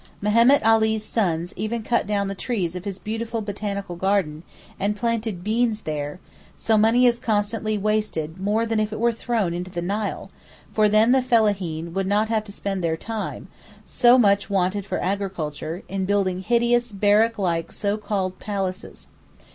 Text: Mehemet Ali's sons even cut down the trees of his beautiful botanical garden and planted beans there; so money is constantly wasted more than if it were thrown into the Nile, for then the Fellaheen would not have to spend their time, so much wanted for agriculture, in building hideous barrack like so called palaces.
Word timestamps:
Mehemet 0.19 0.65
Ali's 0.65 1.05
sons 1.05 1.53
even 1.55 1.83
cut 1.83 2.07
down 2.07 2.27
the 2.27 2.33
trees 2.33 2.75
of 2.75 2.85
his 2.85 2.97
beautiful 2.97 3.39
botanical 3.39 3.95
garden 3.95 4.41
and 4.79 4.95
planted 4.97 5.43
beans 5.43 5.81
there; 5.81 6.19
so 6.57 6.75
money 6.75 7.05
is 7.05 7.19
constantly 7.19 7.77
wasted 7.77 8.39
more 8.39 8.65
than 8.65 8.79
if 8.79 8.91
it 8.91 8.99
were 8.99 9.11
thrown 9.11 9.53
into 9.53 9.69
the 9.69 9.79
Nile, 9.83 10.31
for 10.73 10.89
then 10.89 11.11
the 11.11 11.21
Fellaheen 11.21 11.93
would 11.93 12.07
not 12.07 12.29
have 12.29 12.43
to 12.45 12.51
spend 12.51 12.83
their 12.83 12.97
time, 12.97 13.47
so 13.85 14.17
much 14.17 14.49
wanted 14.49 14.87
for 14.87 14.97
agriculture, 14.99 15.83
in 15.87 16.05
building 16.05 16.41
hideous 16.41 16.91
barrack 16.91 17.37
like 17.37 17.71
so 17.71 17.95
called 17.95 18.39
palaces. 18.39 19.07